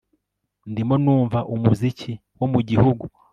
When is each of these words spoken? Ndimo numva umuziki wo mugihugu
Ndimo 0.71 0.95
numva 1.03 1.39
umuziki 1.55 2.11
wo 2.39 2.47
mugihugu 2.53 3.05